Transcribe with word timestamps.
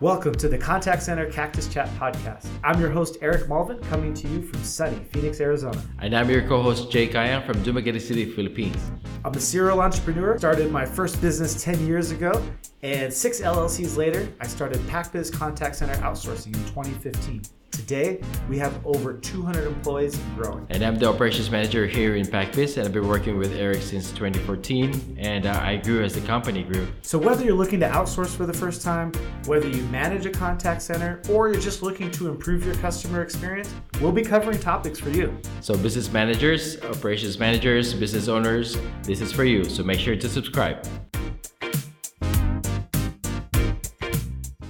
Welcome 0.00 0.34
to 0.36 0.48
the 0.48 0.56
Contact 0.56 1.02
Center 1.02 1.30
Cactus 1.30 1.68
Chat 1.68 1.86
podcast. 1.98 2.46
I'm 2.64 2.80
your 2.80 2.88
host, 2.88 3.18
Eric 3.20 3.50
Malvin, 3.50 3.80
coming 3.80 4.14
to 4.14 4.28
you 4.28 4.40
from 4.40 4.64
sunny 4.64 5.04
Phoenix, 5.12 5.42
Arizona. 5.42 5.78
And 5.98 6.16
I'm 6.16 6.30
your 6.30 6.40
co 6.48 6.62
host, 6.62 6.90
Jake 6.90 7.12
Kayan 7.12 7.42
from 7.42 7.62
Dumaguete 7.62 8.00
City, 8.00 8.24
Philippines. 8.24 8.80
I'm 9.26 9.34
a 9.34 9.38
serial 9.38 9.82
entrepreneur. 9.82 10.38
Started 10.38 10.72
my 10.72 10.86
first 10.86 11.20
business 11.20 11.62
10 11.62 11.86
years 11.86 12.12
ago, 12.12 12.42
and 12.82 13.12
six 13.12 13.42
LLCs 13.42 13.98
later, 13.98 14.26
I 14.40 14.46
started 14.46 14.78
PacBiz 14.88 15.30
Contact 15.34 15.76
Center 15.76 15.96
Outsourcing 15.96 16.54
in 16.56 16.64
2015. 16.72 17.42
Today, 17.80 18.20
we 18.46 18.58
have 18.58 18.78
over 18.84 19.14
200 19.14 19.66
employees 19.66 20.18
and 20.18 20.36
growing. 20.36 20.66
And 20.68 20.82
I'm 20.82 20.96
the 20.96 21.08
operations 21.08 21.50
manager 21.50 21.86
here 21.86 22.14
in 22.14 22.26
PacBiz, 22.26 22.76
and 22.76 22.86
I've 22.86 22.92
been 22.92 23.08
working 23.08 23.38
with 23.38 23.54
Eric 23.54 23.80
since 23.80 24.10
2014, 24.10 25.16
and 25.18 25.46
uh, 25.46 25.58
I 25.62 25.76
grew 25.76 26.04
as 26.04 26.14
the 26.14 26.20
company 26.20 26.62
grew. 26.62 26.86
So, 27.00 27.18
whether 27.18 27.42
you're 27.42 27.56
looking 27.56 27.80
to 27.80 27.88
outsource 27.88 28.36
for 28.36 28.44
the 28.44 28.52
first 28.52 28.82
time, 28.82 29.12
whether 29.46 29.66
you 29.66 29.82
manage 29.84 30.26
a 30.26 30.30
contact 30.30 30.82
center, 30.82 31.22
or 31.30 31.48
you're 31.48 31.60
just 31.60 31.82
looking 31.82 32.10
to 32.10 32.28
improve 32.28 32.66
your 32.66 32.74
customer 32.76 33.22
experience, 33.22 33.74
we'll 33.98 34.12
be 34.12 34.22
covering 34.22 34.58
topics 34.58 34.98
for 35.00 35.08
you. 35.08 35.34
So, 35.62 35.74
business 35.74 36.12
managers, 36.12 36.78
operations 36.82 37.38
managers, 37.38 37.94
business 37.94 38.28
owners, 38.28 38.76
this 39.04 39.22
is 39.22 39.32
for 39.32 39.44
you. 39.44 39.64
So, 39.64 39.82
make 39.82 40.00
sure 40.00 40.16
to 40.16 40.28
subscribe. 40.28 40.86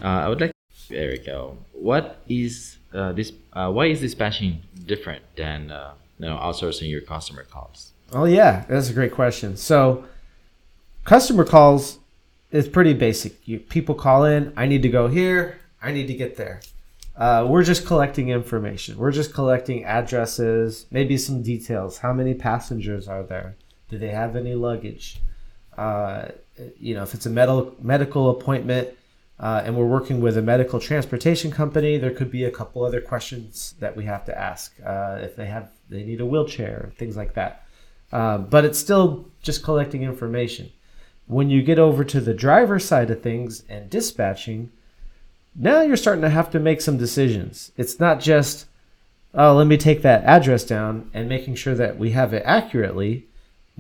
Uh, 0.01 0.07
I 0.07 0.29
would 0.29 0.41
like, 0.41 0.53
Eric, 0.93 1.27
uh, 1.27 1.49
what 1.73 2.23
is 2.29 2.80
uh, 2.93 3.13
this? 3.13 3.33
Uh, 3.53 3.71
why 3.71 3.87
is 3.87 4.01
dispatching 4.01 4.63
different 4.87 5.23
than 5.37 5.71
uh, 5.71 5.95
you 6.19 6.27
know 6.27 6.37
outsourcing 6.37 6.91
your 6.91 7.01
customer 7.01 7.45
calls? 7.45 7.93
Oh 8.13 8.25
yeah, 8.25 8.65
that's 8.69 8.91
a 8.91 8.93
great 8.93 9.13
question. 9.13 9.57
So, 9.57 10.05
customer 11.05 11.45
calls 11.45 11.99
is 12.51 12.69
pretty 12.69 12.95
basic. 12.95 13.47
You, 13.47 13.61
people 13.61 13.95
call 13.95 14.25
in. 14.25 14.53
I 14.57 14.67
need 14.67 14.83
to 14.83 14.89
go 14.89 15.09
here. 15.09 15.61
I 15.83 15.93
need 15.93 16.07
to 16.09 16.15
get 16.15 16.37
there. 16.37 16.61
Uh, 17.17 17.47
we're 17.49 17.63
just 17.63 17.87
collecting 17.87 18.31
information. 18.31 18.97
We're 18.97 19.13
just 19.13 19.35
collecting 19.35 19.85
addresses, 19.85 20.87
maybe 20.91 21.17
some 21.17 21.43
details. 21.43 21.99
How 21.99 22.13
many 22.13 22.35
passengers 22.35 23.09
are 23.09 23.23
there? 23.23 23.57
Do 23.89 23.99
they 23.99 24.09
have 24.09 24.37
any 24.37 24.55
luggage? 24.55 25.21
Uh, 25.77 26.29
you 26.79 26.95
know, 26.95 27.03
if 27.03 27.15
it's 27.15 27.27
a 27.27 27.31
medical 27.31 27.75
medical 27.81 28.31
appointment, 28.31 28.89
uh, 29.41 29.63
and 29.65 29.75
we're 29.75 29.87
working 29.87 30.21
with 30.21 30.37
a 30.37 30.43
medical 30.43 30.79
transportation 30.79 31.51
company, 31.51 31.97
there 31.97 32.11
could 32.11 32.31
be 32.31 32.45
a 32.45 32.51
couple 32.51 32.85
other 32.85 33.01
questions 33.01 33.75
that 33.81 33.97
we 33.97 34.05
have 34.05 34.25
to 34.27 34.39
ask 34.39 34.75
uh, 34.85 35.19
if 35.23 35.35
they 35.35 35.47
have 35.47 35.71
they 35.89 36.05
need 36.05 36.21
a 36.21 36.27
wheelchair, 36.27 36.93
things 36.99 37.17
like 37.17 37.33
that. 37.35 37.67
Uh, 38.13 38.37
but 38.37 38.67
it's 38.67 38.79
still 38.79 39.27
just 39.41 39.63
collecting 39.63 40.03
information. 40.03 40.71
When 41.27 41.49
you 41.49 41.63
get 41.63 41.79
over 41.79 42.05
to 42.05 42.21
the 42.21 42.35
driver 42.35 42.79
side 42.79 43.11
of 43.11 43.23
things 43.23 43.65
and 43.69 43.89
dispatching, 43.89 44.71
now 45.55 45.81
you're 45.83 45.97
starting 45.97 46.23
to 46.23 46.29
have 46.29 46.51
to 46.51 46.61
make 46.61 46.83
some 46.83 46.99
decisions. 46.99 47.73
It's 47.79 47.99
not 47.99 48.21
just, 48.21 48.67
oh, 49.33 49.55
let 49.55 49.67
me 49.67 49.79
take 49.79 50.03
that 50.03 50.25
address 50.25 50.65
down 50.65 51.11
and 51.15 51.29
making 51.29 51.55
sure 51.55 51.75
that 51.77 51.99
we 51.99 52.11
have 52.11 52.35
it 52.35 52.43
accurately 52.45 53.27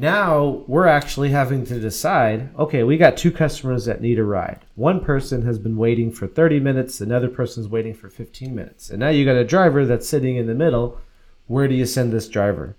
now 0.00 0.64
we're 0.66 0.86
actually 0.86 1.28
having 1.28 1.66
to 1.66 1.78
decide 1.78 2.48
okay, 2.58 2.82
we 2.82 2.96
got 2.96 3.16
two 3.16 3.30
customers 3.30 3.84
that 3.84 4.00
need 4.00 4.18
a 4.18 4.24
ride. 4.24 4.60
One 4.74 5.04
person 5.04 5.42
has 5.42 5.58
been 5.58 5.76
waiting 5.76 6.10
for 6.10 6.26
30 6.26 6.58
minutes, 6.60 7.00
another 7.00 7.28
person's 7.28 7.68
waiting 7.68 7.94
for 7.94 8.08
15 8.08 8.54
minutes. 8.54 8.90
And 8.90 9.00
now 9.00 9.10
you 9.10 9.24
got 9.24 9.36
a 9.36 9.44
driver 9.44 9.84
that's 9.84 10.08
sitting 10.08 10.36
in 10.36 10.46
the 10.46 10.54
middle. 10.54 10.98
Where 11.46 11.68
do 11.68 11.74
you 11.74 11.84
send 11.84 12.12
this 12.12 12.28
driver? 12.28 12.76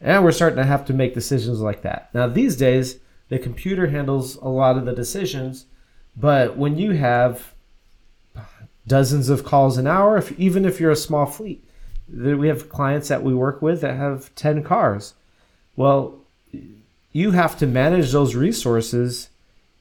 And 0.00 0.22
we're 0.24 0.32
starting 0.32 0.58
to 0.58 0.64
have 0.64 0.84
to 0.86 0.94
make 0.94 1.12
decisions 1.12 1.60
like 1.60 1.82
that. 1.82 2.08
Now, 2.14 2.26
these 2.26 2.56
days, 2.56 3.00
the 3.28 3.38
computer 3.38 3.88
handles 3.88 4.36
a 4.36 4.48
lot 4.48 4.78
of 4.78 4.86
the 4.86 4.94
decisions, 4.94 5.66
but 6.16 6.56
when 6.56 6.78
you 6.78 6.92
have 6.92 7.54
dozens 8.86 9.28
of 9.28 9.44
calls 9.44 9.76
an 9.76 9.86
hour, 9.86 10.16
if, 10.16 10.38
even 10.38 10.64
if 10.64 10.80
you're 10.80 10.90
a 10.90 10.96
small 10.96 11.26
fleet, 11.26 11.64
we 12.08 12.48
have 12.48 12.68
clients 12.68 13.08
that 13.08 13.22
we 13.22 13.34
work 13.34 13.60
with 13.60 13.80
that 13.82 13.96
have 13.96 14.34
10 14.34 14.64
cars. 14.64 15.14
Well, 15.76 16.20
you 17.12 17.32
have 17.32 17.58
to 17.58 17.66
manage 17.66 18.12
those 18.12 18.34
resources 18.34 19.30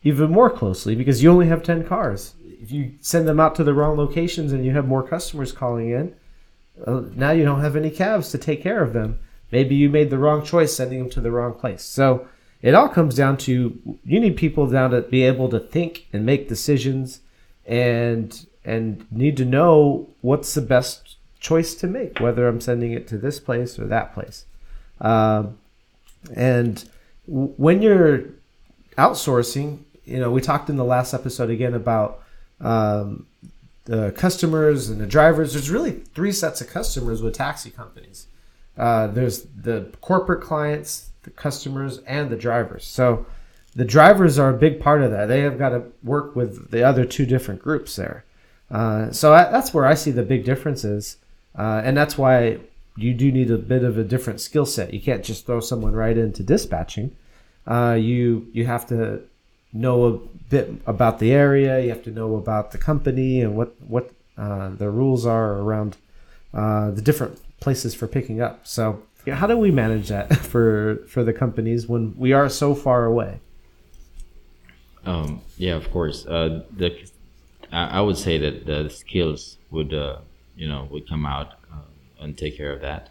even 0.04 0.32
more 0.32 0.50
closely 0.50 0.96
because 0.96 1.22
you 1.22 1.32
only 1.32 1.48
have 1.48 1.64
10 1.64 1.86
cars. 1.86 2.34
If 2.62 2.72
you 2.72 2.94
send 3.02 3.28
them 3.28 3.40
out 3.40 3.56
to 3.56 3.64
the 3.64 3.74
wrong 3.74 3.98
locations 3.98 4.52
and 4.52 4.66
you 4.66 4.72
have 4.72 4.88
more 4.88 5.04
customers 5.04 5.52
calling 5.52 5.90
in, 5.90 6.16
uh, 6.86 7.02
now 7.16 7.32
you 7.32 7.44
don't 7.44 7.62
have 7.62 7.76
any 7.76 7.90
cabs 7.90 8.32
to 8.32 8.38
take 8.38 8.64
care 8.64 8.82
of 8.82 8.94
them. 8.94 9.20
Maybe 9.52 9.76
you 9.76 9.90
made 9.90 10.10
the 10.10 10.18
wrong 10.18 10.44
choice 10.44 10.76
sending 10.76 11.00
them 11.00 11.10
to 11.12 11.22
the 11.22 11.32
wrong 11.32 11.54
place. 11.54 11.84
So 11.84 12.28
it 12.62 12.76
all 12.76 12.90
comes 12.90 13.16
down 13.16 13.38
to 13.38 13.98
you 14.04 14.20
need 14.20 14.38
people 14.38 14.68
now 14.68 14.88
to 14.90 15.02
be 15.02 15.24
able 15.24 15.50
to 15.50 15.60
think 15.60 16.08
and 16.14 16.26
make 16.26 16.50
decisions 16.50 17.22
and 17.66 18.46
and 18.66 19.06
need 19.12 19.38
to 19.38 19.46
know 19.46 20.10
what's 20.22 20.54
the 20.54 20.62
best 20.62 21.16
choice 21.40 21.74
to 21.76 21.88
make, 21.88 22.20
whether 22.20 22.48
I'm 22.48 22.62
sending 22.62 22.92
it 22.92 23.08
to 23.08 23.18
this 23.18 23.40
place 23.40 23.80
or 23.80 23.86
that 23.88 24.14
place. 24.14 24.46
Um, 25.00 25.58
and 26.36 26.84
when 27.28 27.82
you're 27.82 28.24
outsourcing, 28.98 29.80
you 30.06 30.20
know, 30.20 30.32
we 30.32 30.42
talked 30.42 30.70
in 30.70 30.76
the 30.76 30.84
last 30.84 31.14
episode 31.14 31.50
again 31.50 31.74
about 31.74 32.24
um, 32.60 33.28
the 33.86 34.12
customers 34.12 34.90
and 34.90 35.00
the 35.00 35.08
drivers. 35.08 35.54
There's 35.54 35.70
really 35.70 35.92
three 35.92 36.32
sets 36.32 36.62
of 36.62 36.68
customers 36.68 37.22
with 37.22 37.36
taxi 37.36 37.70
companies. 37.70 38.28
Uh, 38.78 39.08
there's 39.08 39.44
the 39.44 39.92
corporate 40.02 40.42
clients, 40.42 41.10
the 41.24 41.30
customers, 41.30 42.00
and 42.00 42.30
the 42.30 42.36
drivers. 42.36 42.86
So 42.86 43.26
the 43.76 43.86
drivers 43.86 44.40
are 44.40 44.50
a 44.50 44.58
big 44.58 44.80
part 44.80 45.02
of 45.02 45.12
that. 45.12 45.28
They 45.28 45.42
have 45.42 45.60
got 45.60 45.70
to 45.70 45.84
work 46.04 46.36
with 46.36 46.72
the 46.72 46.84
other 46.84 47.06
two 47.06 47.26
different 47.26 47.62
groups 47.62 47.96
there. 47.96 48.26
Uh, 48.72 49.12
so 49.12 49.34
I, 49.34 49.50
that's 49.52 49.74
where 49.74 49.86
I 49.86 49.96
see 49.96 50.12
the 50.12 50.24
big 50.24 50.46
differences, 50.46 51.18
uh, 51.58 51.82
and 51.84 51.98
that's 51.98 52.18
why 52.18 52.60
you 53.00 53.14
do 53.14 53.32
need 53.32 53.50
a 53.50 53.58
bit 53.58 53.84
of 53.84 53.98
a 53.98 54.04
different 54.04 54.42
skill 54.42 54.66
set. 54.66 54.94
You 54.94 55.02
can't 55.02 55.24
just 55.24 55.46
throw 55.46 55.60
someone 55.60 55.94
right 55.94 56.18
into 56.18 56.44
dispatching. 56.44 57.16
Uh, 57.66 57.98
you 58.00 58.48
you 58.52 58.66
have 58.66 58.88
to 58.88 59.22
know 59.72 60.06
a 60.06 60.18
bit 60.50 60.72
about 60.86 61.20
the 61.20 61.32
area. 61.32 61.80
You 61.80 61.90
have 61.90 62.04
to 62.04 62.12
know 62.12 62.36
about 62.36 62.72
the 62.72 62.78
company 62.78 63.42
and 63.42 63.56
what 63.56 63.76
what 63.82 64.12
uh, 64.38 64.70
the 64.70 64.90
rules 64.90 65.26
are 65.26 65.54
around 65.60 65.98
uh, 66.54 66.92
the 66.92 67.02
different 67.02 67.40
places 67.60 67.94
for 67.94 68.08
picking 68.08 68.42
up. 68.42 68.66
So 68.66 69.04
yeah, 69.26 69.36
how 69.36 69.48
do 69.48 69.58
we 69.58 69.72
manage 69.72 70.10
that 70.10 70.36
for 70.52 71.04
for 71.08 71.24
the 71.24 71.34
companies 71.34 71.88
when 71.88 72.16
we 72.18 72.34
are 72.34 72.50
so 72.50 72.76
far 72.76 73.06
away? 73.06 73.40
Um, 75.06 75.42
yeah, 75.58 75.76
of 75.76 75.90
course. 75.92 76.26
Uh, 76.26 76.64
the 76.76 76.96
I, 77.72 78.00
I, 78.00 78.02
would 78.02 78.18
say 78.18 78.38
that 78.38 78.66
the 78.66 78.90
skills 78.90 79.58
would 79.72 79.94
uh, 79.94 80.20
you 80.56 80.68
know 80.68 80.88
would 80.92 81.08
come 81.08 81.26
out 81.26 81.59
and 82.20 82.38
take 82.38 82.58
care 82.58 82.72
of 82.72 82.82
that. 82.82 83.10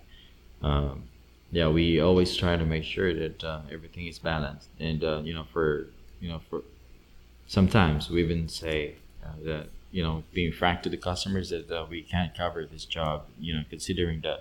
Um, 0.63 1.05
yeah, 1.51 1.69
we 1.69 2.01
always 2.01 2.37
try 2.37 2.57
to 2.57 2.65
make 2.65 2.85
sure 2.85 3.15
that 3.15 3.43
uh, 3.43 3.61
everything 3.73 4.07
is 4.07 4.19
balanced, 4.19 4.69
and 4.79 5.03
uh, 5.03 5.21
you 5.25 5.33
know, 5.33 5.45
for 5.53 5.87
you 6.21 6.29
know, 6.29 6.41
for 6.51 6.63
sometimes 7.47 8.11
we 8.11 8.23
even 8.23 8.49
say 8.49 8.97
uh, 9.25 9.33
that 9.45 9.69
you 9.91 10.03
know, 10.03 10.23
being 10.35 10.53
frank 10.53 10.83
to 10.83 10.91
the 10.91 10.99
customers 10.99 11.49
that 11.49 11.71
uh, 11.71 11.87
we 11.89 12.03
can't 12.03 12.37
cover 12.37 12.67
this 12.67 12.85
job, 12.85 13.25
you 13.41 13.55
know, 13.55 13.63
considering 13.71 14.21
the 14.21 14.41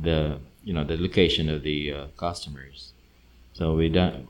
the 0.00 0.38
you 0.64 0.72
know 0.72 0.84
the 0.84 0.96
location 0.96 1.50
of 1.50 1.62
the 1.62 1.92
uh, 1.92 2.06
customers. 2.16 2.92
So 3.52 3.74
we 3.74 3.90
done 3.90 4.28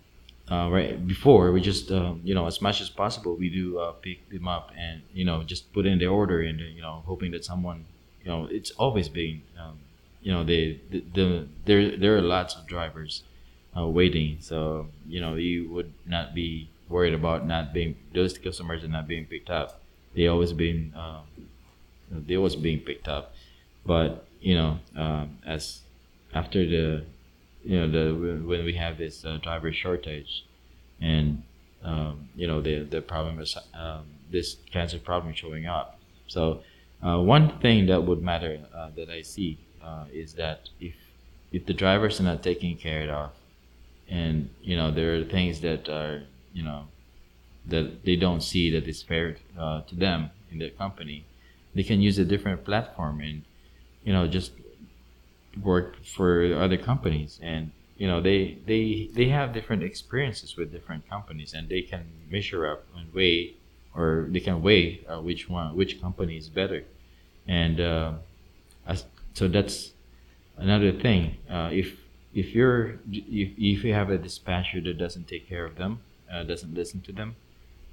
uh, 0.50 0.68
right 0.72 1.06
before 1.06 1.52
we 1.52 1.60
just 1.60 1.90
you 1.90 2.34
know 2.34 2.46
as 2.46 2.60
much 2.60 2.80
as 2.80 2.90
possible 2.90 3.36
we 3.36 3.48
do 3.48 3.80
pick 4.02 4.28
them 4.28 4.48
up 4.48 4.72
and 4.76 5.02
you 5.14 5.24
know 5.24 5.44
just 5.44 5.72
put 5.72 5.86
in 5.86 6.00
the 6.00 6.06
order 6.06 6.42
and 6.42 6.58
you 6.58 6.82
know 6.82 7.04
hoping 7.06 7.30
that 7.30 7.44
someone 7.44 7.84
you 8.24 8.30
know 8.30 8.48
it's 8.50 8.70
always 8.72 9.08
been 9.08 9.42
um, 9.60 9.78
you 10.22 10.32
know 10.32 10.44
they 10.44 10.80
the, 10.90 11.04
the, 11.14 11.48
there 11.64 11.96
there 11.96 12.16
are 12.16 12.22
lots 12.22 12.54
of 12.54 12.66
drivers 12.66 13.22
uh, 13.76 13.86
waiting. 13.86 14.38
So 14.40 14.88
you 15.06 15.20
know 15.20 15.34
you 15.34 15.70
would 15.70 15.92
not 16.06 16.34
be 16.34 16.68
worried 16.88 17.14
about 17.14 17.46
not 17.46 17.72
being 17.72 17.96
those 18.14 18.36
customers 18.38 18.84
are 18.84 18.88
not 18.88 19.08
being 19.08 19.26
picked 19.26 19.50
up. 19.50 19.80
They 20.14 20.26
always 20.26 20.52
been 20.52 20.92
um, 20.96 21.22
they 22.10 22.36
always 22.36 22.56
being 22.56 22.80
picked 22.80 23.08
up. 23.08 23.34
But 23.84 24.26
you 24.40 24.54
know 24.54 24.78
um, 24.96 25.38
as 25.46 25.80
after 26.34 26.66
the 26.66 27.04
you 27.64 27.78
know 27.78 27.90
the 27.90 28.46
when 28.46 28.64
we 28.64 28.74
have 28.74 28.98
this 28.98 29.24
uh, 29.24 29.38
driver 29.42 29.72
shortage 29.72 30.44
and 31.00 31.42
um, 31.82 32.28
you 32.36 32.46
know 32.46 32.60
the 32.60 32.80
the 32.80 33.00
problem 33.00 33.40
is 33.40 33.56
um, 33.74 34.04
this 34.30 34.56
cancer 34.72 34.98
problem 34.98 35.34
showing 35.34 35.66
up. 35.66 35.98
So 36.28 36.62
uh, 37.02 37.18
one 37.18 37.58
thing 37.60 37.86
that 37.86 38.04
would 38.04 38.22
matter 38.22 38.60
uh, 38.74 38.90
that 38.96 39.10
I 39.10 39.22
see 39.22 39.58
uh, 39.82 40.04
is 40.12 40.34
that 40.34 40.68
if 40.80 40.94
if 41.50 41.66
the 41.66 41.74
drivers 41.74 42.20
are 42.20 42.22
not 42.22 42.42
taken 42.42 42.76
care 42.76 43.12
of, 43.12 43.30
and 44.08 44.50
you 44.62 44.76
know 44.76 44.90
there 44.90 45.16
are 45.16 45.24
things 45.24 45.60
that 45.60 45.88
are 45.88 46.22
you 46.52 46.62
know 46.62 46.86
that 47.66 48.04
they 48.04 48.16
don't 48.16 48.42
see 48.42 48.70
that 48.70 48.88
is 48.88 49.02
fair 49.02 49.36
uh, 49.58 49.82
to 49.82 49.94
them 49.94 50.30
in 50.50 50.58
their 50.58 50.70
company, 50.70 51.24
they 51.74 51.82
can 51.82 52.00
use 52.00 52.18
a 52.18 52.24
different 52.24 52.64
platform 52.64 53.20
and 53.20 53.42
you 54.04 54.12
know 54.12 54.26
just 54.26 54.52
work 55.62 56.04
for 56.04 56.54
other 56.54 56.76
companies. 56.76 57.38
And 57.42 57.72
you 57.96 58.06
know 58.06 58.20
they 58.20 58.58
they 58.66 59.10
they 59.12 59.28
have 59.28 59.52
different 59.52 59.82
experiences 59.82 60.56
with 60.56 60.72
different 60.72 61.08
companies 61.08 61.52
and 61.52 61.68
they 61.68 61.82
can 61.82 62.06
measure 62.30 62.66
up 62.66 62.84
and 62.96 63.12
weigh 63.12 63.54
or 63.94 64.26
they 64.30 64.40
can 64.40 64.62
weigh 64.62 65.04
uh, 65.06 65.20
which 65.20 65.48
one, 65.48 65.76
which 65.76 66.00
company 66.00 66.36
is 66.36 66.48
better, 66.48 66.84
and 67.46 67.80
uh, 67.80 68.12
as, 68.86 69.04
so 69.34 69.48
that's 69.48 69.92
another 70.56 70.92
thing. 70.92 71.36
Uh, 71.50 71.70
if 71.72 71.96
if 72.34 72.54
you're 72.54 72.98
if, 73.10 73.52
if 73.58 73.84
you 73.84 73.92
have 73.92 74.10
a 74.10 74.18
dispatcher 74.18 74.80
that 74.80 74.98
doesn't 74.98 75.28
take 75.28 75.48
care 75.48 75.64
of 75.64 75.76
them, 75.76 76.00
uh, 76.32 76.42
doesn't 76.44 76.74
listen 76.74 77.00
to 77.02 77.12
them, 77.12 77.36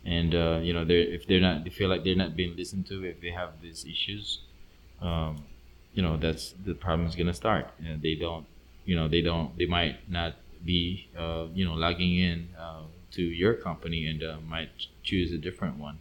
and 0.05 0.33
uh, 0.33 0.59
you 0.61 0.73
know 0.73 0.85
they 0.85 1.01
if 1.01 1.27
they're 1.27 1.41
not 1.41 1.63
they 1.63 1.69
feel 1.69 1.89
like 1.89 2.03
they're 2.03 2.15
not 2.15 2.35
being 2.35 2.55
listened 2.55 2.85
to 2.87 3.03
if 3.03 3.19
they 3.21 3.31
have 3.31 3.61
these 3.61 3.85
issues, 3.85 4.39
um, 5.01 5.43
you 5.93 6.01
know 6.01 6.17
that's 6.17 6.53
the 6.65 6.73
problem 6.73 7.07
is 7.07 7.15
gonna 7.15 7.33
start. 7.33 7.69
And 7.83 8.01
they 8.01 8.15
don't 8.15 8.45
you 8.85 8.95
know 8.95 9.07
they 9.07 9.21
don't 9.21 9.57
they 9.57 9.65
might 9.65 10.09
not 10.09 10.35
be 10.63 11.09
uh, 11.17 11.47
you 11.53 11.65
know 11.65 11.73
logging 11.73 12.17
in 12.17 12.49
uh, 12.57 12.83
to 13.11 13.21
your 13.21 13.53
company 13.55 14.07
and 14.07 14.23
might 14.47 14.69
choose 15.03 15.31
a 15.31 15.37
different 15.37 15.77
one. 15.77 15.99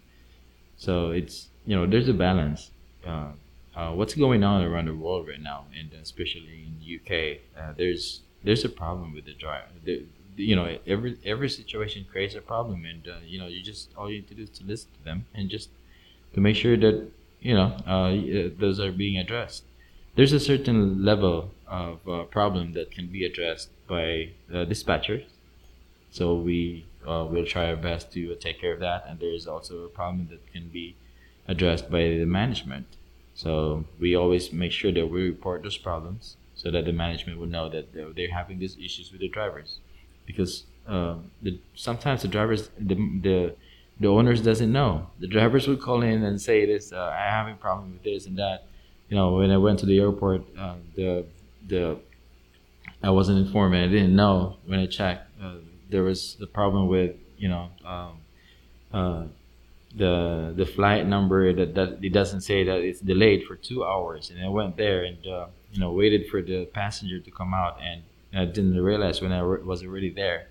So 0.76 1.10
it's 1.10 1.48
you 1.66 1.74
know 1.74 1.86
there's 1.86 2.08
a 2.08 2.14
balance. 2.14 2.70
Uh, 3.06 3.32
uh, 3.76 3.92
what's 3.92 4.14
going 4.14 4.42
on 4.42 4.62
around 4.64 4.86
the 4.86 4.94
world 4.94 5.28
right 5.28 5.40
now, 5.40 5.64
and 5.78 5.92
especially 6.02 6.66
in 6.66 6.74
the 6.80 6.96
UK, 6.96 7.38
uh, 7.56 7.72
there's 7.76 8.22
there's 8.42 8.64
a 8.64 8.68
problem 8.68 9.14
with 9.14 9.24
the 9.24 9.34
drive. 9.34 9.66
The, 9.84 10.04
you 10.36 10.56
know, 10.56 10.78
every 10.86 11.16
every 11.24 11.48
situation 11.48 12.04
creates 12.10 12.34
a 12.34 12.40
problem, 12.40 12.84
and 12.84 13.06
uh, 13.06 13.18
you 13.24 13.38
know, 13.38 13.46
you 13.46 13.62
just 13.62 13.90
all 13.96 14.10
you 14.10 14.16
need 14.16 14.28
to 14.28 14.34
do 14.34 14.42
is 14.42 14.50
to 14.50 14.64
listen 14.64 14.90
to 14.98 15.04
them 15.04 15.26
and 15.32 15.48
just 15.48 15.70
to 16.34 16.40
make 16.40 16.56
sure 16.56 16.76
that 16.76 17.08
you 17.40 17.54
know 17.54 17.66
uh, 17.86 18.50
those 18.58 18.80
are 18.80 18.90
being 18.90 19.16
addressed. 19.16 19.62
There's 20.16 20.32
a 20.32 20.40
certain 20.40 21.04
level 21.04 21.52
of 21.68 22.08
uh, 22.08 22.24
problem 22.24 22.72
that 22.72 22.90
can 22.90 23.06
be 23.06 23.24
addressed 23.24 23.68
by 23.86 24.30
uh, 24.50 24.64
dispatchers, 24.64 25.26
so 26.10 26.34
we 26.34 26.84
will 27.06 27.46
try 27.46 27.70
our 27.70 27.76
best 27.76 28.12
to 28.12 28.34
take 28.34 28.60
care 28.60 28.72
of 28.72 28.80
that. 28.80 29.04
And 29.08 29.20
there 29.20 29.32
is 29.32 29.46
also 29.46 29.84
a 29.84 29.88
problem 29.88 30.28
that 30.30 30.52
can 30.52 30.68
be 30.68 30.96
addressed 31.48 31.90
by 31.90 32.02
the 32.02 32.26
management 32.26 32.86
so 33.38 33.84
we 34.00 34.16
always 34.16 34.52
make 34.52 34.72
sure 34.72 34.90
that 34.90 35.06
we 35.06 35.22
report 35.22 35.62
those 35.62 35.76
problems 35.78 36.36
so 36.56 36.72
that 36.72 36.84
the 36.84 36.92
management 36.92 37.38
would 37.38 37.52
know 37.52 37.68
that 37.68 37.92
they're, 37.94 38.32
having 38.32 38.58
these 38.58 38.76
issues 38.76 39.12
with 39.12 39.20
the 39.20 39.28
drivers, 39.28 39.78
because 40.26 40.64
uh, 40.88 41.14
the, 41.40 41.56
sometimes 41.76 42.22
the 42.22 42.28
drivers, 42.28 42.68
the, 42.78 42.96
the 43.22 43.54
the 44.00 44.08
owners 44.08 44.40
doesn't 44.40 44.72
know. 44.72 45.08
The 45.20 45.28
drivers 45.28 45.66
would 45.68 45.80
call 45.80 46.02
in 46.02 46.22
and 46.24 46.40
say 46.40 46.66
this, 46.66 46.92
uh, 46.92 47.16
I 47.16 47.30
have 47.30 47.48
a 47.48 47.54
problem 47.54 47.92
with 47.92 48.02
this 48.02 48.26
and 48.26 48.36
that. 48.38 48.64
You 49.08 49.16
know, 49.16 49.34
when 49.34 49.50
I 49.50 49.56
went 49.56 49.78
to 49.80 49.86
the 49.86 49.98
airport, 50.00 50.42
uh, 50.58 50.74
the 50.96 51.24
the 51.68 51.98
I 53.04 53.10
wasn't 53.10 53.38
informed 53.38 53.76
and 53.76 53.84
I 53.84 53.88
didn't 53.88 54.16
know 54.16 54.56
when 54.66 54.80
I 54.80 54.86
checked. 54.86 55.30
Uh, 55.40 55.58
there 55.88 56.02
was 56.02 56.34
the 56.40 56.48
problem 56.48 56.88
with 56.88 57.14
you 57.36 57.48
know 57.48 57.68
um, 57.84 58.12
uh, 58.92 59.24
the 59.94 60.52
the 60.56 60.66
flight 60.66 61.06
number 61.06 61.52
that, 61.52 61.74
that 61.74 61.98
it 62.02 62.12
doesn't 62.12 62.42
say 62.42 62.64
that 62.64 62.80
it's 62.80 63.00
delayed 63.00 63.44
for 63.44 63.56
two 63.56 63.84
hours. 63.84 64.30
And 64.30 64.44
I 64.44 64.48
went 64.48 64.76
there 64.76 65.04
and 65.04 65.26
uh, 65.26 65.46
you 65.72 65.80
know 65.80 65.92
waited 65.92 66.28
for 66.28 66.42
the 66.42 66.66
passenger 66.66 67.20
to 67.20 67.30
come 67.30 67.54
out. 67.54 67.78
And 67.82 68.02
I 68.34 68.44
didn't 68.44 68.78
realize 68.80 69.20
when 69.20 69.32
I 69.32 69.42
was 69.42 69.82
already 69.82 70.10
there 70.10 70.48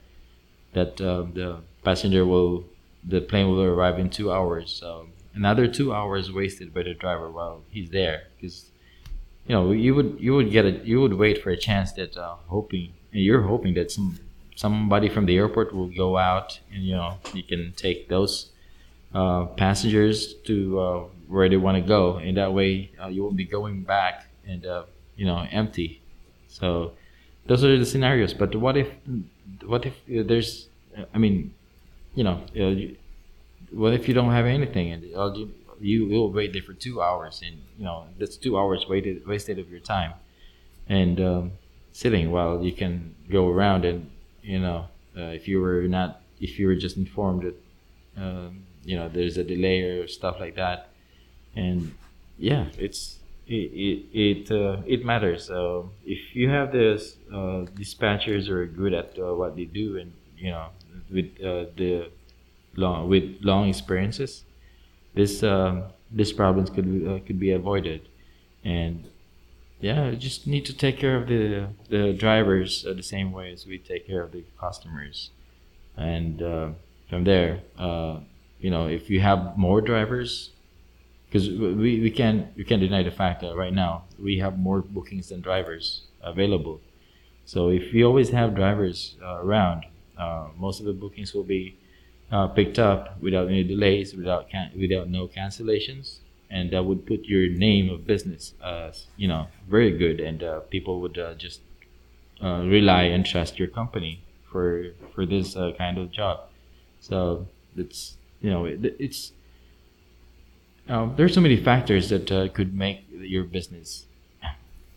that 0.73 0.99
uh, 0.99 1.25
the 1.33 1.59
passenger 1.83 2.25
will 2.25 2.65
the 3.03 3.21
plane 3.21 3.49
will 3.49 3.61
arrive 3.61 3.99
in 3.99 4.09
two 4.09 4.31
hours. 4.31 4.71
So 4.71 5.07
another 5.33 5.67
two 5.67 5.93
hours 5.93 6.31
wasted 6.31 6.73
by 6.73 6.83
the 6.83 6.93
driver 6.93 7.29
while 7.29 7.61
he's 7.69 7.89
there. 7.89 8.23
Because 8.35 8.71
you 9.47 9.55
know 9.55 9.71
you 9.71 9.95
would 9.95 10.17
you 10.19 10.33
would 10.33 10.51
get 10.51 10.65
a 10.65 10.71
you 10.83 10.99
would 11.01 11.13
wait 11.13 11.41
for 11.41 11.51
a 11.51 11.57
chance 11.57 11.91
that 11.93 12.17
uh, 12.17 12.35
hoping 12.47 12.93
and 13.13 13.23
you're 13.23 13.43
hoping 13.43 13.73
that 13.75 13.91
some 13.91 14.19
somebody 14.55 15.07
from 15.07 15.25
the 15.25 15.37
airport 15.37 15.73
will 15.73 15.87
go 15.87 16.17
out 16.17 16.59
and 16.73 16.83
you 16.83 16.95
know 16.95 17.17
you 17.33 17.43
can 17.43 17.73
take 17.77 18.09
those 18.09 18.49
uh, 19.13 19.45
passengers 19.45 20.33
to 20.45 20.79
uh, 20.79 21.03
where 21.27 21.49
they 21.49 21.57
want 21.57 21.75
to 21.75 21.87
go, 21.87 22.17
and 22.17 22.37
that 22.37 22.53
way 22.53 22.91
uh, 23.01 23.07
you 23.07 23.23
won't 23.23 23.37
be 23.37 23.45
going 23.45 23.83
back 23.83 24.27
and 24.47 24.65
uh, 24.65 24.83
you 25.15 25.25
know 25.25 25.45
empty. 25.51 26.01
So 26.47 26.93
those 27.45 27.63
are 27.63 27.77
the 27.77 27.85
scenarios. 27.85 28.33
But 28.33 28.55
what 28.55 28.77
if 28.77 28.89
what 29.65 29.85
if 29.85 29.95
there's 30.07 30.67
I 31.13 31.17
mean, 31.17 31.53
you 32.15 32.23
know, 32.23 32.41
what 33.71 33.93
if 33.93 34.07
you 34.07 34.13
don't 34.13 34.31
have 34.31 34.45
anything 34.45 34.91
and 34.91 35.03
you 35.03 35.53
you 35.79 36.07
will 36.07 36.31
wait 36.31 36.53
there 36.53 36.61
for 36.61 36.73
two 36.73 37.01
hours, 37.01 37.41
and 37.45 37.57
you 37.77 37.85
know 37.85 38.05
that's 38.17 38.37
two 38.37 38.57
hours 38.57 38.87
wasted 38.87 39.25
wasted 39.27 39.59
of 39.59 39.69
your 39.69 39.79
time, 39.79 40.13
and 40.89 41.21
um, 41.21 41.51
sitting 41.91 42.31
while 42.31 42.63
you 42.63 42.71
can 42.71 43.15
go 43.29 43.49
around 43.49 43.85
and 43.85 44.09
you 44.41 44.59
know 44.59 44.87
uh, 45.17 45.33
if 45.33 45.47
you 45.47 45.61
were 45.61 45.83
not 45.83 46.21
if 46.39 46.59
you 46.59 46.67
were 46.67 46.75
just 46.75 46.97
informed 46.97 47.43
that 47.43 47.55
um, 48.21 48.63
you 48.87 48.95
know 48.97 49.09
there's 49.09 49.37
a 49.37 49.43
delay 49.43 49.81
or 49.81 50.07
stuff 50.07 50.39
like 50.39 50.55
that. 50.55 50.89
And 51.55 51.93
yeah. 52.37 52.67
It's 52.77 53.19
it 53.47 53.53
it 53.53 54.05
it, 54.13 54.51
uh, 54.51 54.81
it 54.85 55.05
matters. 55.05 55.49
Uh, 55.49 55.83
if 56.05 56.35
you 56.35 56.49
have 56.49 56.71
this 56.71 57.17
uh, 57.31 57.65
dispatchers 57.81 58.49
are 58.49 58.65
good 58.65 58.93
at 58.93 59.17
uh, 59.19 59.35
what 59.35 59.55
they 59.55 59.65
do 59.65 59.97
and 59.97 60.13
you 60.37 60.51
know 60.51 60.67
with 61.11 61.25
uh, 61.41 61.65
the 61.75 62.09
long 62.75 63.09
with 63.09 63.37
long 63.41 63.67
experiences 63.69 64.43
this 65.15 65.43
um, 65.43 65.83
this 66.11 66.31
problems 66.31 66.69
could 66.69 66.87
uh, 67.07 67.19
could 67.25 67.39
be 67.39 67.51
avoided. 67.51 68.01
And 68.63 69.09
yeah 69.79 70.11
just 70.11 70.47
need 70.47 70.65
to 70.65 70.73
take 70.73 70.97
care 70.97 71.15
of 71.15 71.27
the 71.27 71.67
the 71.89 72.13
drivers 72.13 72.83
the 72.83 73.03
same 73.03 73.31
way 73.31 73.51
as 73.51 73.65
we 73.65 73.77
take 73.77 74.07
care 74.07 74.23
of 74.23 74.31
the 74.31 74.43
customers. 74.59 75.31
And 75.97 76.39
from 77.09 77.23
there 77.23 77.61
you 78.59 78.69
know, 78.69 78.87
if 78.87 79.09
you 79.09 79.19
have 79.21 79.57
more 79.57 79.81
drivers, 79.81 80.51
because 81.27 81.49
we, 81.49 81.99
we 82.01 82.11
can't 82.11 82.47
we 82.55 82.63
can't 82.63 82.81
deny 82.81 83.03
the 83.03 83.11
fact 83.11 83.41
that 83.41 83.55
right 83.55 83.73
now 83.73 84.03
we 84.19 84.39
have 84.39 84.57
more 84.57 84.81
bookings 84.81 85.29
than 85.29 85.41
drivers 85.41 86.03
available. 86.23 86.81
So 87.45 87.69
if 87.69 87.93
we 87.93 88.03
always 88.03 88.29
have 88.29 88.55
drivers 88.55 89.15
uh, 89.23 89.39
around, 89.41 89.85
uh, 90.17 90.49
most 90.57 90.79
of 90.79 90.85
the 90.85 90.93
bookings 90.93 91.33
will 91.33 91.43
be 91.43 91.75
uh, 92.31 92.47
picked 92.47 92.79
up 92.79 93.21
without 93.21 93.47
any 93.47 93.63
delays, 93.63 94.13
without 94.15 94.49
can- 94.49 94.71
without 94.77 95.09
no 95.09 95.27
cancellations, 95.27 96.17
and 96.49 96.71
that 96.71 96.85
would 96.85 97.05
put 97.05 97.25
your 97.25 97.47
name 97.49 97.89
of 97.89 98.05
business, 98.05 98.53
as 98.63 99.07
you 99.17 99.27
know, 99.27 99.47
very 99.69 99.97
good, 99.97 100.19
and 100.19 100.43
uh, 100.43 100.59
people 100.61 100.99
would 101.01 101.17
uh, 101.17 101.33
just 101.35 101.61
uh, 102.43 102.63
rely 102.65 103.03
and 103.03 103.25
trust 103.25 103.59
your 103.59 103.67
company 103.67 104.21
for 104.51 104.91
for 105.13 105.25
this 105.25 105.53
kind 105.77 105.97
of 105.97 106.11
job. 106.11 106.41
So 106.99 107.47
it's 107.77 108.16
you 108.41 108.49
know, 108.49 108.65
it, 108.65 108.95
it's 108.99 109.31
um, 110.89 111.15
there's 111.17 111.33
so 111.33 111.41
many 111.41 111.57
factors 111.57 112.09
that 112.09 112.31
uh, 112.31 112.47
could 112.49 112.73
make 112.73 113.05
your 113.11 113.43
business. 113.43 114.05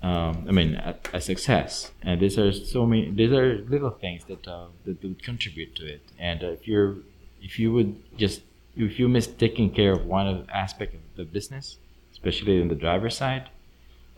Um, 0.03 0.47
I 0.49 0.53
mean, 0.53 0.76
a, 0.76 0.97
a, 1.12 1.21
success, 1.21 1.91
and 2.00 2.21
these 2.21 2.38
are 2.38 2.53
so 2.53 2.87
many. 2.87 3.11
These 3.11 3.33
are 3.33 3.59
little 3.69 3.91
things 3.91 4.25
that 4.29 4.49
uh, 4.49 4.69
that 4.87 5.03
would 5.03 5.23
contribute 5.23 5.75
to 5.76 5.87
it. 5.87 6.00
And 6.19 6.43
uh, 6.43 6.47
if 6.47 6.67
you're, 6.67 6.97
if 7.43 7.59
you 7.59 7.71
would 7.75 8.00
just, 8.17 8.41
if 8.76 8.99
you 8.99 9.09
miss 9.11 9.26
taking 9.26 9.71
care 9.71 9.93
of 9.93 10.07
one 10.07 10.47
aspect 10.50 10.95
of 10.95 11.00
the 11.17 11.25
business, 11.25 11.76
especially 12.12 12.62
in 12.62 12.69
the 12.69 12.75
driver 12.75 13.11
side, 13.11 13.50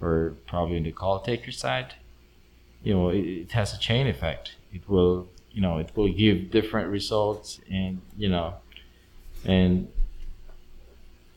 or 0.00 0.34
probably 0.46 0.76
in 0.76 0.84
the 0.84 0.92
call 0.92 1.18
taker 1.18 1.50
side, 1.50 1.94
you 2.84 2.94
know, 2.94 3.08
it, 3.08 3.24
it 3.24 3.52
has 3.52 3.74
a 3.74 3.78
chain 3.78 4.06
effect. 4.06 4.54
It 4.72 4.88
will, 4.88 5.26
you 5.50 5.60
know, 5.60 5.78
it 5.78 5.90
will 5.96 6.12
give 6.12 6.52
different 6.52 6.90
results, 6.90 7.58
and 7.68 8.00
you 8.16 8.28
know, 8.28 8.54
and 9.44 9.88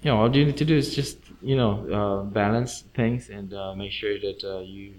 you 0.01 0.12
know 0.12 0.17
all 0.17 0.35
you 0.35 0.45
need 0.45 0.57
to 0.57 0.65
do 0.65 0.75
is 0.75 0.95
just 0.95 1.17
you 1.41 1.55
know 1.55 1.71
uh, 1.91 2.24
balance 2.24 2.83
things 2.93 3.29
and 3.29 3.53
uh, 3.53 3.74
make 3.75 3.91
sure 3.91 4.19
that 4.19 4.43
uh, 4.43 4.59
you 4.59 4.93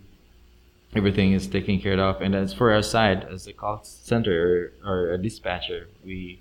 everything 0.94 1.32
is 1.32 1.46
taken 1.46 1.80
care 1.80 1.98
of. 2.00 2.22
And 2.22 2.34
as 2.34 2.54
for 2.54 2.72
our 2.72 2.82
side 2.82 3.24
as 3.30 3.46
a 3.46 3.52
call 3.52 3.80
center 3.82 4.72
or, 4.84 4.90
or 4.90 5.12
a 5.12 5.18
dispatcher 5.18 5.88
we 6.04 6.40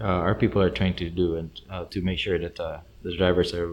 uh, 0.00 0.04
our 0.04 0.34
people 0.34 0.60
are 0.60 0.70
trying 0.70 0.94
to 0.94 1.10
do 1.10 1.36
and 1.36 1.60
uh, 1.70 1.84
to 1.90 2.00
make 2.00 2.18
sure 2.18 2.38
that 2.38 2.58
uh, 2.58 2.80
the 3.02 3.16
drivers 3.16 3.54
are 3.54 3.70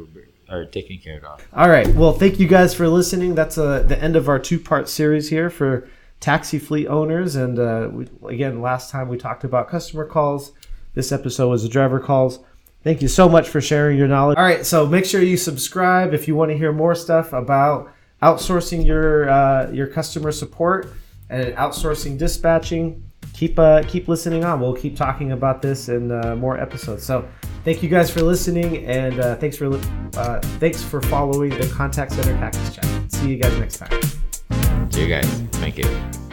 are 0.50 0.66
taken 0.66 0.98
care 0.98 1.24
of. 1.26 1.46
All 1.54 1.70
right. 1.70 1.88
Well 1.96 2.14
thank 2.14 2.40
you 2.40 2.48
guys 2.48 2.74
for 2.74 2.88
listening. 2.88 3.36
That's 3.36 3.56
the 3.56 3.98
end 4.00 4.16
of 4.16 4.28
our 4.30 4.40
two 4.40 4.60
part 4.60 4.90
series 4.90 5.30
here 5.30 5.50
for 5.50 5.88
taxi 6.20 6.60
fleet 6.60 6.88
owners. 6.88 7.36
And 7.36 7.58
we, 7.96 8.08
again 8.28 8.62
last 8.62 8.92
time 8.92 9.10
we 9.10 9.18
talked 9.18 9.44
about 9.44 9.70
customer 9.70 10.06
calls 10.06 10.52
this 11.00 11.14
episode 11.14 11.48
was 11.48 11.64
the 11.64 11.70
driver 11.70 12.00
calls. 12.00 12.40
Thank 12.84 13.02
you 13.02 13.08
so 13.08 13.30
much 13.30 13.48
for 13.48 13.62
sharing 13.62 13.98
your 13.98 14.08
knowledge. 14.08 14.38
All 14.38 14.44
right, 14.44 14.66
so 14.66 14.86
make 14.86 15.06
sure 15.06 15.22
you 15.22 15.38
subscribe 15.38 16.14
if 16.14 16.28
you 16.28 16.36
want 16.36 16.52
to 16.52 16.58
hear 16.58 16.74
more 16.74 16.94
stuff 16.94 17.32
about 17.34 17.92
outsourcing 18.22 18.86
your 18.86 19.30
uh, 19.30 19.72
your 19.72 19.88
customer 19.88 20.32
support 20.32 20.94
and 21.30 21.56
outsourcing 21.56 22.18
dispatching. 22.18 23.04
Keep 23.34 23.60
uh, 23.60 23.84
keep 23.88 24.08
listening 24.08 24.44
on. 24.44 24.60
We'll 24.60 24.76
keep 24.76 24.96
talking 24.96 25.32
about 25.32 25.62
this 25.62 25.88
in 25.90 26.12
uh, 26.12 26.36
more 26.36 26.60
episodes. 26.60 27.06
So 27.06 27.28
thank 27.64 27.82
you 27.82 27.90
guys 27.90 28.10
for 28.10 28.22
listening, 28.22 28.86
and 28.86 29.20
uh, 29.20 29.36
thanks 29.36 29.56
for 29.56 29.74
uh, 30.18 30.40
thanks 30.60 30.84
for 30.84 31.02
following 31.02 31.52
the 31.52 31.68
Contact 31.68 32.12
Center 32.12 32.34
Taxi 32.38 32.74
Chat. 32.74 33.12
See 33.12 33.30
you 33.30 33.38
guys 33.38 33.58
next 33.58 33.78
time. 33.78 34.92
See 34.92 35.02
you 35.02 35.08
guys. 35.08 35.28
Thank 35.54 35.78
you. 35.78 36.29